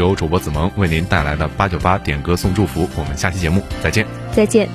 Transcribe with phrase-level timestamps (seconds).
[0.00, 4.06] 由主播子萌为您带来的八九八点歌送祝福，我们下期节目再见。
[4.32, 4.68] 再见。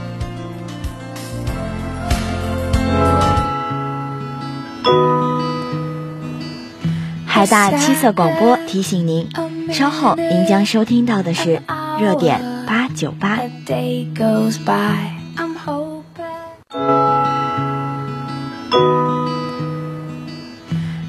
[7.25, 9.27] 海大七色广播提醒您，
[9.73, 11.61] 稍后您将收听到的是
[11.99, 13.39] 热点八九八。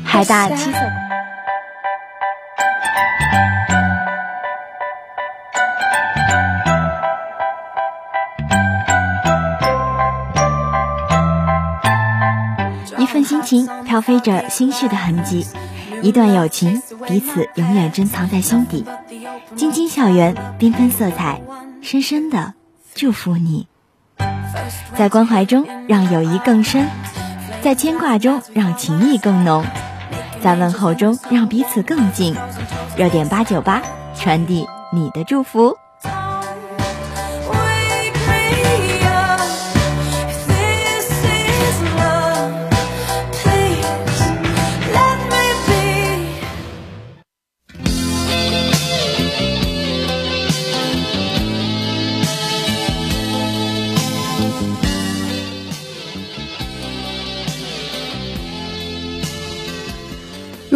[0.05, 1.06] 海大七色。
[13.07, 15.47] 一份心情飘飞着心绪的痕迹，
[16.03, 18.85] 一段友情彼此永远珍藏在心底。
[19.55, 21.41] 晶晶校园缤纷色彩，
[21.81, 22.55] 深深的
[22.97, 23.69] 祝福你。
[24.97, 26.89] 在关怀中让友谊更深，
[27.63, 29.65] 在牵挂中让情谊更浓，
[30.43, 32.35] 在问候中让彼此更近。
[32.97, 33.81] 热点八九八，
[34.17, 35.77] 传递你的祝福。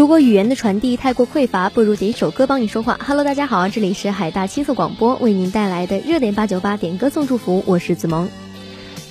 [0.01, 2.99] 如果语言的传递太过匮乏，不如点一首歌帮你说话。
[3.07, 8.31] Hello，大家好，这里是海大七色广播为您带来的热点八九八点歌送祝福，我是子萌。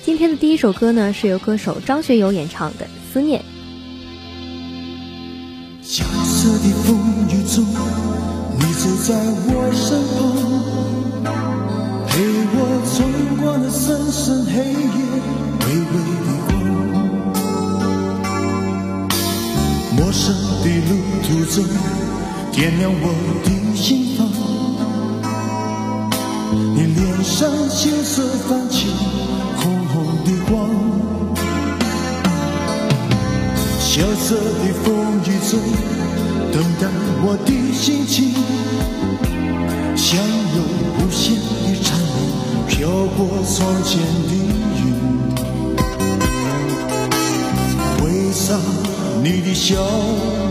[0.02, 3.40] 今天的第一首歌呢，是由歌手张学友演唱的《思念》。
[5.80, 7.64] 萧瑟的风雨中，
[8.58, 9.14] 你走在
[9.46, 9.96] 我身
[11.22, 11.32] 旁，
[12.08, 12.18] 陪
[12.50, 12.66] 我
[12.96, 14.98] 冲过了深深黑夜，
[15.68, 16.09] 微微
[20.00, 21.62] 陌生的路途中，
[22.52, 23.04] 点亮我
[23.44, 24.26] 的心房。
[26.74, 28.86] 你脸上青涩泛起
[29.58, 30.50] 红红的光。
[33.78, 34.88] 萧瑟的风
[35.26, 35.60] 雨中，
[36.50, 36.88] 等待
[37.22, 38.32] 我的心情，
[39.94, 40.18] 像
[40.56, 40.62] 有
[40.96, 42.08] 无限的缠绵
[42.66, 44.00] 飘过窗前
[44.30, 44.32] 的
[44.80, 44.82] 云。
[48.02, 48.48] 为啥？
[49.22, 49.76] 你的笑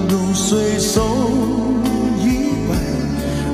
[0.10, 1.02] 容随手
[2.20, 2.26] 一
[2.68, 2.72] 摆，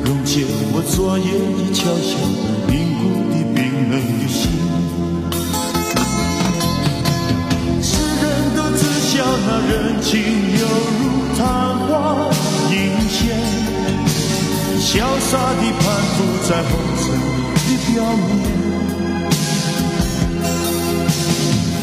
[0.03, 0.43] 溶解
[0.73, 2.19] 我昨夜已敲响
[2.67, 3.57] 凝固的冰
[3.89, 4.37] 冷的心。
[7.81, 7.87] 世
[8.21, 8.23] 人
[8.57, 9.13] 都知晓
[9.47, 10.11] 那人情
[10.59, 10.63] 犹
[10.99, 11.01] 如
[11.37, 11.39] 昙
[11.87, 11.89] 花
[12.69, 12.73] 一
[13.07, 13.17] 现，
[14.81, 14.83] 潇
[15.21, 17.03] 洒地攀附在红尘
[17.63, 18.29] 的表面。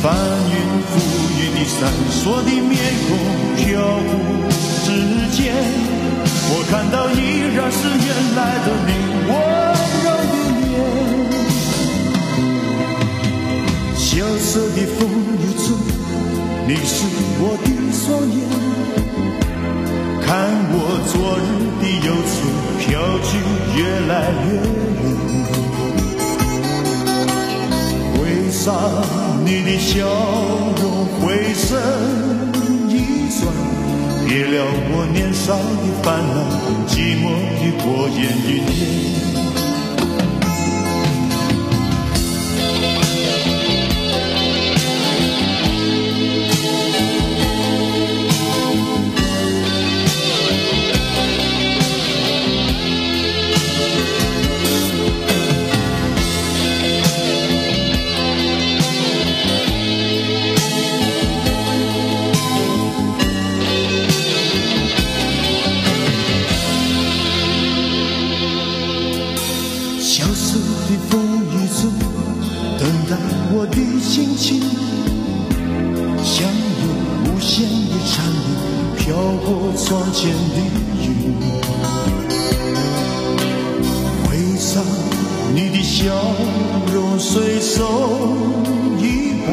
[0.02, 0.04] 翻
[0.50, 0.54] 云
[0.90, 0.92] 覆
[1.62, 1.78] 你闪
[2.10, 2.74] 烁的面
[3.06, 3.08] 孔
[3.54, 3.62] 飘
[3.94, 4.02] 忽
[4.84, 4.90] 之
[5.30, 5.40] 间，
[6.50, 7.16] 我看到依
[7.54, 8.90] 然是原来的你
[9.28, 9.30] 温
[10.02, 10.66] 柔的脸。
[13.96, 14.02] 萧
[14.40, 14.98] 瑟的风
[15.38, 15.64] 雨中，
[16.66, 16.94] 你是
[17.38, 18.36] 我的双眼，
[20.20, 20.26] 看
[20.72, 20.76] 我
[21.12, 21.14] 昨
[21.46, 22.34] 日的忧愁
[22.80, 22.82] 飘
[23.22, 23.30] 去
[23.78, 24.12] 越来
[24.48, 24.50] 越
[24.98, 25.06] 远，
[28.20, 28.66] 为啥？
[29.44, 29.90] 你的笑
[30.80, 30.91] 容
[31.72, 31.80] 身
[32.90, 32.92] 一
[33.40, 33.48] 转，
[34.26, 34.54] 别了
[34.90, 36.36] 我年少的烦恼，
[36.86, 37.24] 寂寞
[37.56, 39.31] 的过眼云烟。
[79.92, 80.56] 窗间的
[81.04, 81.06] 雨，
[84.24, 84.80] 挥洒
[85.54, 86.14] 你的笑
[86.94, 88.32] 容，随手
[88.96, 89.52] 一摆，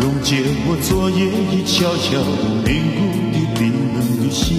[0.00, 2.18] 溶解我昨夜已悄悄
[2.64, 3.62] 凝固的冰
[3.94, 3.96] 冷
[4.26, 4.58] 的心。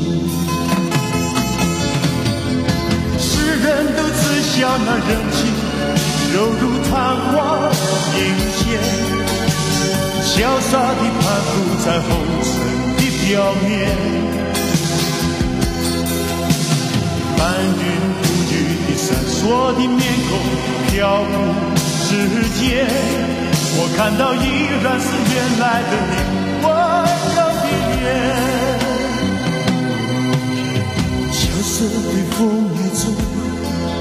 [3.20, 3.28] 世
[3.66, 3.68] 人
[3.98, 5.38] 都知晓那柔情，
[6.34, 6.94] 柔如昙
[7.34, 7.36] 花
[8.16, 8.18] 一
[8.56, 8.64] 现，
[10.24, 10.32] 潇
[10.62, 11.22] 洒地盘
[11.52, 11.54] 浮
[11.84, 12.08] 在红
[12.46, 12.48] 尘
[12.96, 14.45] 的表面。
[17.46, 17.62] 翻云
[18.24, 18.54] 覆雨
[18.88, 19.38] 的闪烁
[19.76, 20.32] 的面孔
[20.90, 21.30] 飘浮
[21.78, 22.10] 世
[22.58, 22.66] 间，
[23.78, 24.46] 我看到依
[24.82, 26.14] 然是原来的你
[26.64, 26.68] 温
[27.36, 28.04] 柔的脸。
[31.32, 32.36] 萧瑟的风
[32.74, 33.14] 雨中，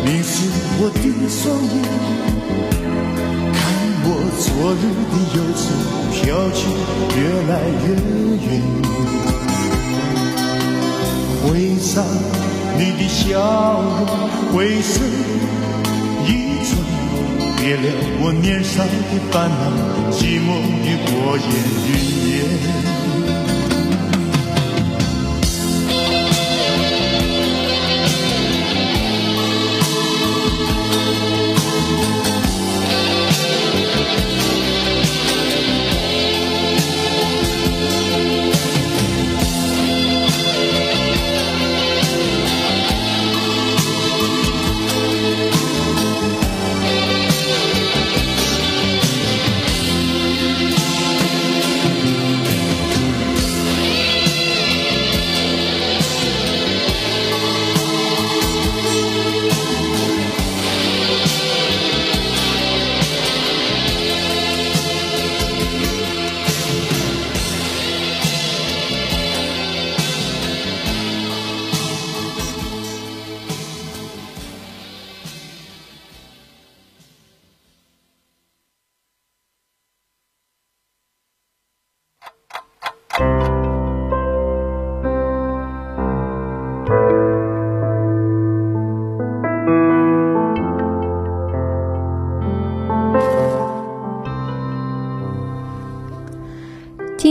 [0.06, 0.32] 凝视
[0.80, 0.98] 我的
[1.28, 1.76] 双眼，
[3.52, 3.60] 看
[4.06, 4.08] 我
[4.40, 4.48] 昨
[4.80, 5.62] 日的忧愁
[6.14, 6.24] 飘
[6.54, 6.58] 去，
[7.20, 7.52] 越来
[7.84, 7.86] 越
[8.46, 8.48] 远。
[11.42, 11.44] 回
[11.78, 11.94] 上。
[12.76, 14.06] 你的笑容，
[14.52, 14.92] 回身
[16.26, 16.28] 一
[16.64, 16.70] 寸，
[17.56, 17.86] 别了
[18.20, 18.88] 我年少的
[19.30, 19.62] 烦恼，
[20.10, 20.48] 寂寞
[20.82, 21.46] 的过眼
[21.86, 21.90] 云
[22.30, 22.93] 烟。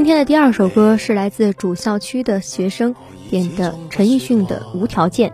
[0.04, 2.94] 今天的第二首歌是来自主校区的学生
[3.30, 5.32] 点的陈奕迅的《无条件》。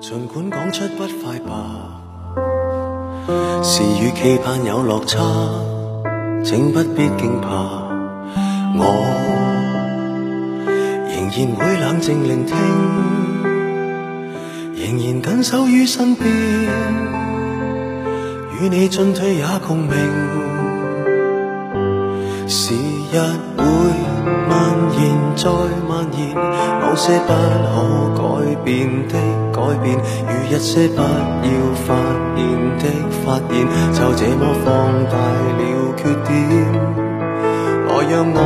[0.00, 2.00] 尽管讲出不快吧，
[3.62, 5.20] 是与期盼有落差，
[6.42, 7.50] 请不必惊怕，
[8.78, 8.82] 我
[11.10, 12.56] 仍然会冷静聆听，
[14.74, 16.32] 仍然紧守于身边，
[18.58, 20.53] 与你进退也共鸣。
[22.48, 23.14] 时日
[23.56, 23.62] 会
[24.48, 24.52] 蔓
[24.98, 25.02] 延
[25.34, 25.48] 再
[25.88, 27.32] 蔓延，某些不
[28.14, 28.22] 可改
[28.64, 28.68] 变
[29.08, 29.12] 的
[29.52, 31.02] 改变，与一些不要
[31.86, 31.88] 发
[32.36, 32.38] 现
[32.78, 32.82] 的
[33.24, 33.52] 发现，
[33.92, 34.68] 就这么放
[35.06, 35.14] 大
[35.58, 35.60] 了
[35.96, 36.32] 缺点。
[37.88, 38.38] 来让我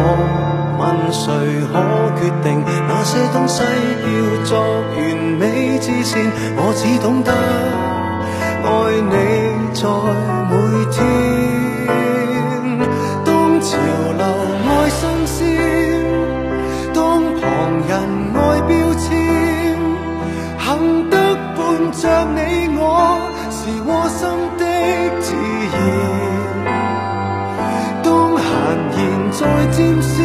[0.78, 1.24] 问谁
[1.72, 1.74] 可
[2.20, 2.46] 决定
[2.86, 3.56] 那些东西
[4.04, 4.06] 叫
[4.44, 4.50] 作
[4.96, 4.98] 完
[5.38, 6.30] 美之线？
[6.56, 7.32] 我只懂得
[8.62, 8.66] 爱
[9.10, 9.12] 你
[9.74, 9.82] 在
[10.50, 10.52] 每
[10.92, 10.98] 天。
[13.68, 14.24] 潮流
[14.64, 15.36] 爱新鲜，
[16.94, 17.42] 当旁
[17.86, 17.92] 人
[18.34, 19.06] 爱标签，
[20.58, 20.66] 幸
[21.10, 21.14] 得
[21.54, 21.56] 伴
[21.92, 22.38] 着你
[22.78, 22.80] 我
[23.50, 24.20] 是窝心
[24.56, 24.64] 的
[25.20, 25.26] 自
[25.74, 25.76] 然。
[28.02, 28.06] 当
[28.38, 28.46] 闲
[28.96, 28.98] 言
[29.32, 29.40] 再
[29.76, 30.16] 尖酸，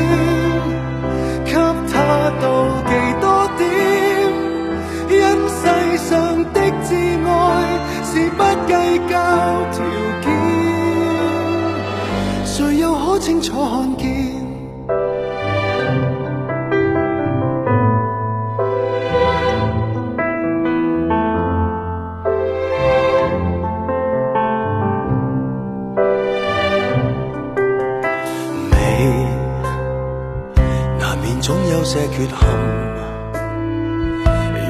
[31.23, 32.37] 面总有些缺陷，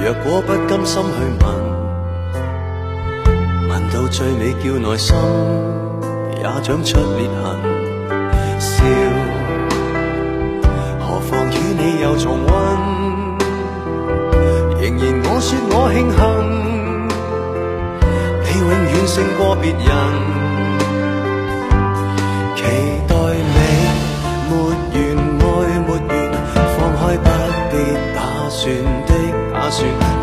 [0.03, 1.45] 若果不甘心去问，
[3.69, 5.15] 问到最尾叫内心。
[6.37, 7.43] 也长出裂痕，
[8.59, 8.83] 笑，
[10.99, 12.51] 何妨与你又重温？
[14.79, 16.19] 仍然我说我庆幸，
[18.43, 19.79] 你永远胜过别人。
[22.55, 22.61] 期
[23.07, 23.57] 待你没
[24.51, 24.53] 完
[28.63, 28.73] 算
[29.05, 29.13] 的
[29.51, 30.22] 打算，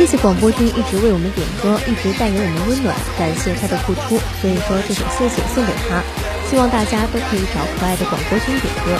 [0.00, 4.18] 谢谢广播君一直为我们点歌，一直带给我们温暖，感谢他的付出。
[4.40, 6.02] 所以说这首谢谢送给他，
[6.48, 8.98] 希望大家都可以找可爱的广播君点歌。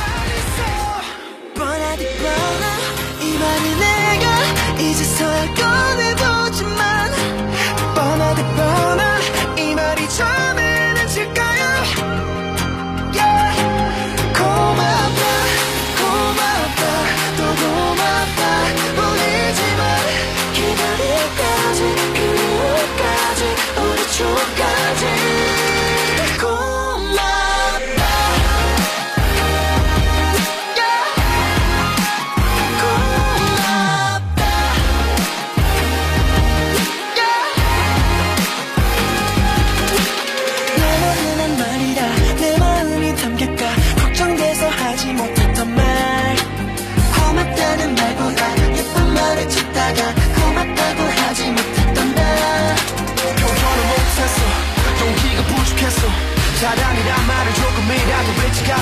[24.20, 24.59] sugar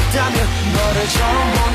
[0.09, 1.68] 같다면 너를 처음 본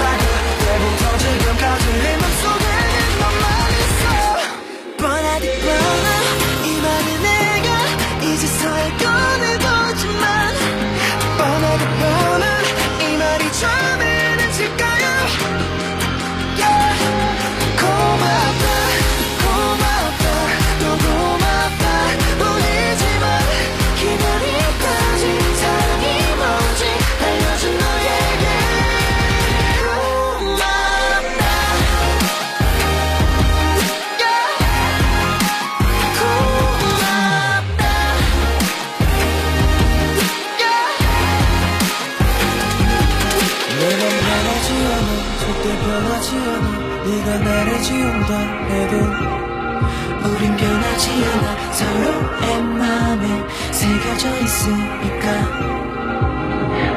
[54.73, 55.27] 있으니까.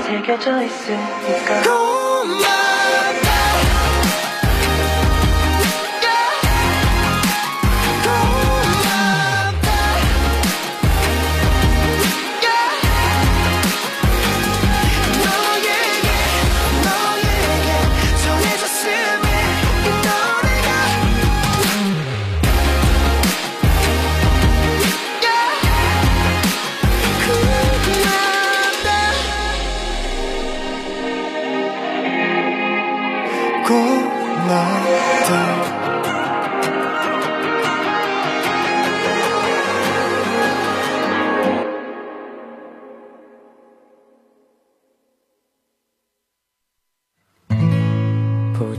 [0.00, 1.62] 새겨져 있으니까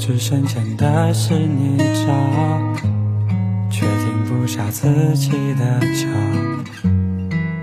[0.07, 2.09] 不知深浅的是泥沼，
[3.69, 6.07] 却停不下自己的脚。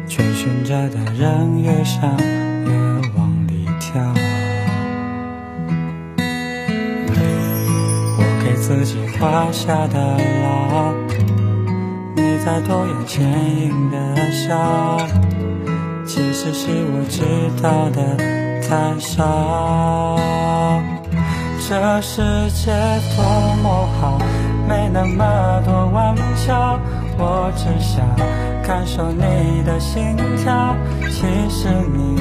[0.06, 2.70] 追寻着的人越想越
[3.16, 3.98] 往里跳。
[8.18, 10.92] 我给自己画下的牢，
[12.14, 13.24] 你在多眼前
[13.58, 14.98] 映的笑，
[16.04, 17.22] 其实是我知
[17.62, 18.18] 道的
[18.60, 20.33] 太少。
[21.66, 22.71] 这世界
[23.16, 23.25] 多
[23.62, 24.18] 么好，
[24.68, 26.78] 没那么多玩笑。
[27.16, 28.04] 我只想
[28.62, 30.76] 感受你的心跳，
[31.11, 32.21] 其实你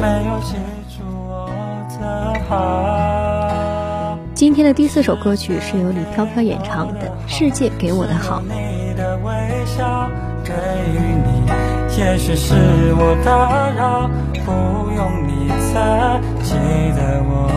[0.00, 0.54] 没有记
[0.96, 1.50] 住我
[1.98, 4.16] 的好。
[4.32, 8.40] 今天的第四首歌曲是由李飘飘演唱的《世界给我的好》。
[8.44, 9.32] 你的微
[9.66, 10.08] 笑
[10.44, 12.54] 给予你，也许是
[12.96, 14.08] 我打扰，
[14.46, 14.52] 不
[14.94, 16.54] 用你再记
[16.94, 17.50] 得我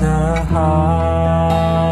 [0.00, 1.83] 的好。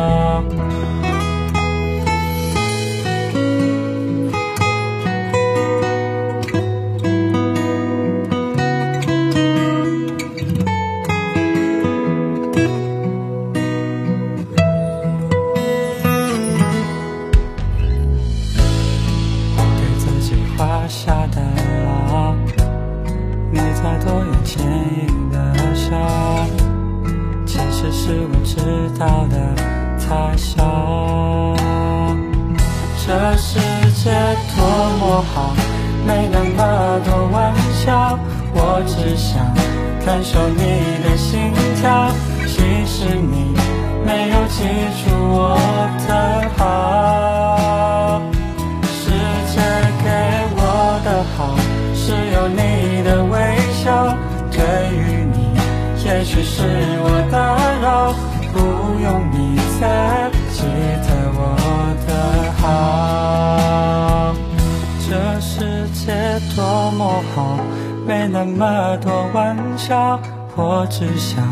[68.55, 70.21] 那么多玩笑，
[70.55, 71.43] 我只想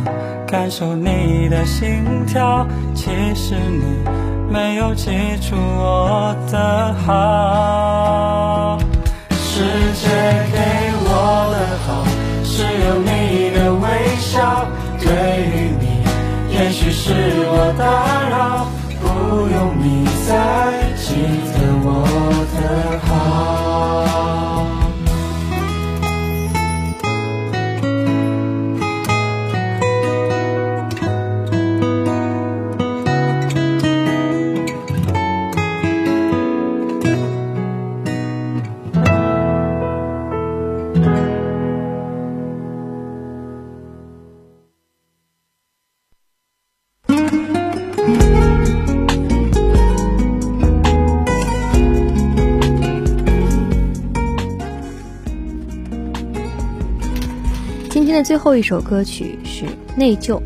[0.46, 2.66] 感受你的心跳。
[2.94, 4.04] 其实你
[4.52, 8.78] 没有记住我的好。
[9.30, 9.64] 世
[9.94, 10.08] 界
[10.52, 10.89] 给。
[58.22, 59.64] 最后一首歌曲是
[59.96, 60.40] 内疚。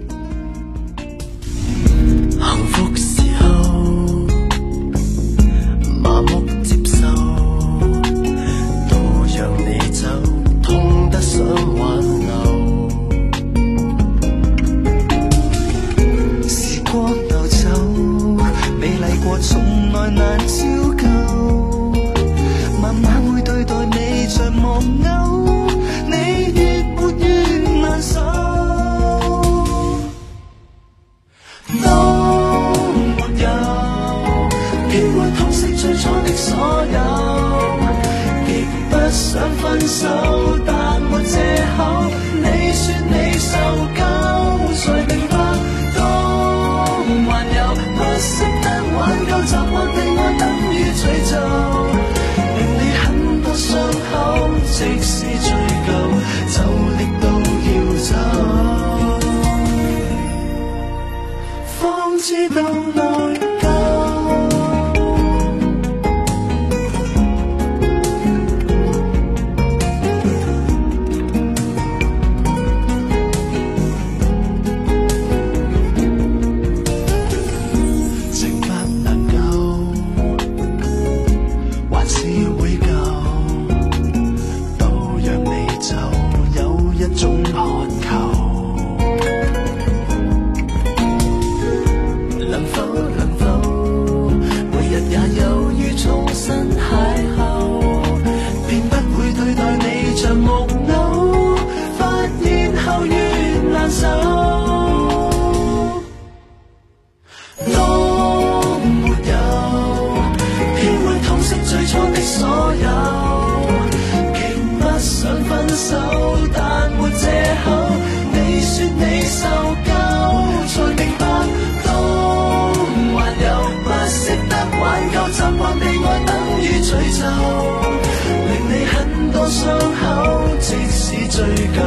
[131.35, 131.83] 追究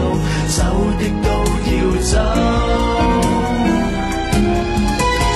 [0.50, 0.62] 走
[1.00, 1.30] 的都
[1.72, 2.12] 要走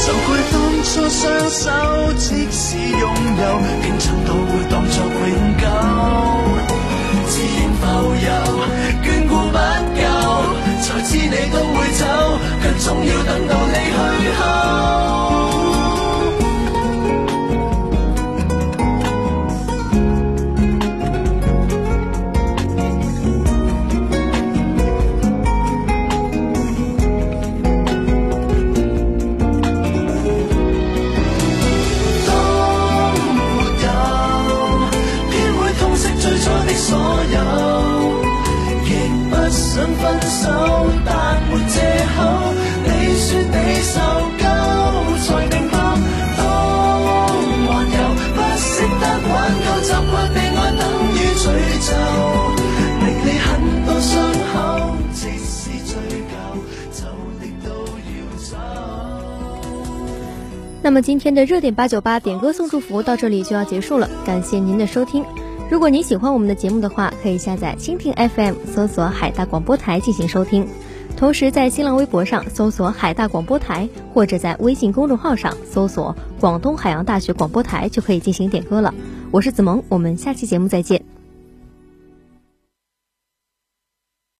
[0.01, 3.43] 就怪当初双手即使拥有
[3.81, 5.65] 竟蠢到会当作永久。
[7.29, 8.29] 自然浮游
[9.01, 9.57] 眷顾不
[9.95, 10.01] 够
[10.81, 12.03] 才知你都会走
[12.61, 13.55] 却总要等到
[60.91, 65.23] 那么今天的热点八九八点歌送祝福到这里就要结束了感谢您的收听。
[65.69, 70.67] 如果您喜欢我们的节目的话可以下载蜻蜓 fm 搜索海大广播台进行收听。
[71.15, 78.93] 同时在新浪微博上搜索海大广播台或者在微信公众号上搜索广东海洋大学广播台就可以进行点歌了。
[79.31, 81.20] 我是子萌我们下期节目再见。